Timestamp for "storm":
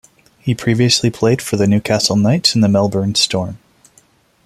3.13-3.59